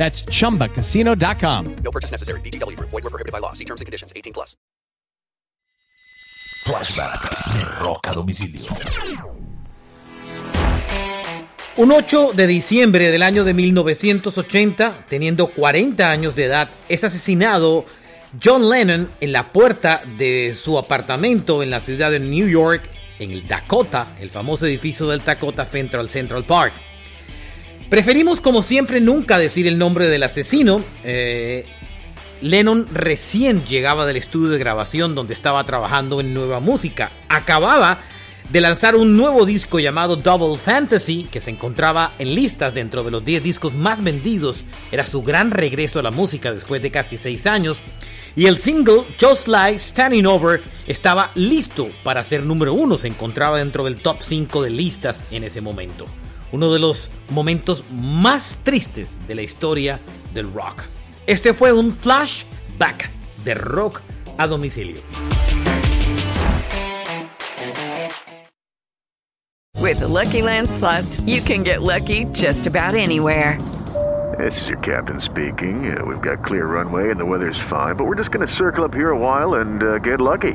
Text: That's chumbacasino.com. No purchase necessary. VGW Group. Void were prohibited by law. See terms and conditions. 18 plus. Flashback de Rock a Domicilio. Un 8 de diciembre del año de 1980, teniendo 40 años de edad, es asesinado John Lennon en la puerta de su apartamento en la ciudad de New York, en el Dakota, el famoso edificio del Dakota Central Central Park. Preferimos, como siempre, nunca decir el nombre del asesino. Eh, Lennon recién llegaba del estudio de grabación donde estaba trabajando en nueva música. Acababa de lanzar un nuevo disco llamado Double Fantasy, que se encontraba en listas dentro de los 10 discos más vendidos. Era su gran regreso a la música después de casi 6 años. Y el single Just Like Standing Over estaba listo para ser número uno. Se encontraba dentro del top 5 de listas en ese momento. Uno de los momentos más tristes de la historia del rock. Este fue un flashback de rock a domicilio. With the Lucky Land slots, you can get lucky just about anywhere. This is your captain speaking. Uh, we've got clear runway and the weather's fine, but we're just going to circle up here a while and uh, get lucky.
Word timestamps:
That's 0.00 0.24
chumbacasino.com. 0.24 1.76
No 1.84 1.90
purchase 1.90 2.10
necessary. 2.10 2.40
VGW 2.40 2.74
Group. 2.74 2.88
Void 2.88 3.04
were 3.04 3.10
prohibited 3.10 3.32
by 3.32 3.38
law. 3.38 3.52
See 3.52 3.66
terms 3.66 3.82
and 3.82 3.86
conditions. 3.86 4.14
18 4.16 4.32
plus. 4.32 4.56
Flashback 6.64 7.20
de 7.52 7.84
Rock 7.84 8.08
a 8.08 8.12
Domicilio. 8.14 8.62
Un 11.76 11.92
8 11.92 12.32
de 12.34 12.46
diciembre 12.46 13.10
del 13.10 13.22
año 13.22 13.44
de 13.44 13.52
1980, 13.52 15.04
teniendo 15.08 15.48
40 15.48 16.10
años 16.10 16.34
de 16.34 16.44
edad, 16.46 16.70
es 16.88 17.04
asesinado 17.04 17.84
John 18.42 18.70
Lennon 18.70 19.10
en 19.20 19.32
la 19.32 19.52
puerta 19.52 20.02
de 20.18 20.54
su 20.56 20.78
apartamento 20.78 21.62
en 21.62 21.70
la 21.70 21.80
ciudad 21.80 22.10
de 22.10 22.20
New 22.20 22.48
York, 22.48 22.88
en 23.18 23.32
el 23.32 23.46
Dakota, 23.46 24.16
el 24.18 24.30
famoso 24.30 24.66
edificio 24.66 25.08
del 25.08 25.22
Dakota 25.22 25.66
Central 25.66 26.08
Central 26.08 26.44
Park. 26.44 26.72
Preferimos, 27.90 28.40
como 28.40 28.62
siempre, 28.62 29.00
nunca 29.00 29.36
decir 29.36 29.66
el 29.66 29.76
nombre 29.76 30.06
del 30.06 30.22
asesino. 30.22 30.80
Eh, 31.02 31.66
Lennon 32.40 32.86
recién 32.92 33.64
llegaba 33.64 34.06
del 34.06 34.16
estudio 34.16 34.48
de 34.48 34.58
grabación 34.58 35.16
donde 35.16 35.34
estaba 35.34 35.64
trabajando 35.64 36.20
en 36.20 36.32
nueva 36.32 36.60
música. 36.60 37.10
Acababa 37.28 37.98
de 38.48 38.60
lanzar 38.60 38.94
un 38.94 39.16
nuevo 39.16 39.44
disco 39.44 39.80
llamado 39.80 40.14
Double 40.14 40.56
Fantasy, 40.56 41.26
que 41.32 41.40
se 41.40 41.50
encontraba 41.50 42.12
en 42.20 42.36
listas 42.36 42.74
dentro 42.74 43.02
de 43.02 43.10
los 43.10 43.24
10 43.24 43.42
discos 43.42 43.74
más 43.74 44.00
vendidos. 44.04 44.62
Era 44.92 45.04
su 45.04 45.24
gran 45.24 45.50
regreso 45.50 45.98
a 45.98 46.04
la 46.04 46.12
música 46.12 46.52
después 46.52 46.80
de 46.82 46.92
casi 46.92 47.16
6 47.16 47.44
años. 47.48 47.80
Y 48.36 48.46
el 48.46 48.58
single 48.58 49.02
Just 49.20 49.48
Like 49.48 49.80
Standing 49.80 50.26
Over 50.26 50.62
estaba 50.86 51.32
listo 51.34 51.90
para 52.04 52.22
ser 52.22 52.44
número 52.44 52.72
uno. 52.72 52.98
Se 52.98 53.08
encontraba 53.08 53.58
dentro 53.58 53.82
del 53.82 53.96
top 53.96 54.18
5 54.20 54.62
de 54.62 54.70
listas 54.70 55.24
en 55.32 55.42
ese 55.42 55.60
momento. 55.60 56.06
Uno 56.52 56.72
de 56.72 56.78
los 56.78 57.10
momentos 57.30 57.84
más 57.90 58.58
tristes 58.62 59.18
de 59.28 59.34
la 59.34 59.42
historia 59.42 60.00
del 60.34 60.52
rock. 60.52 60.84
Este 61.26 61.54
fue 61.54 61.72
un 61.72 61.92
flashback 61.92 63.08
de 63.44 63.54
rock 63.54 64.02
a 64.38 64.46
domicilio. 64.46 65.00
With 69.80 70.00
the 70.00 70.08
Lucky 70.08 70.42
Land 70.42 70.68
slots, 70.68 71.20
you 71.26 71.40
can 71.40 71.62
get 71.62 71.82
lucky 71.82 72.26
just 72.32 72.66
about 72.66 72.94
anywhere. 72.94 73.58
This 74.38 74.54
is 74.62 74.68
your 74.68 74.78
captain 74.78 75.20
speaking. 75.20 75.92
Uh, 75.92 76.04
we've 76.04 76.20
got 76.22 76.44
clear 76.44 76.66
runway 76.66 77.10
and 77.10 77.18
the 77.18 77.24
weather's 77.24 77.58
fine, 77.68 77.96
but 77.96 78.06
we're 78.06 78.14
just 78.14 78.30
going 78.30 78.46
to 78.46 78.54
circle 78.54 78.84
up 78.84 78.94
here 78.94 79.10
a 79.10 79.18
while 79.18 79.54
and 79.54 79.82
uh, 79.82 79.98
get 79.98 80.20
lucky. 80.20 80.54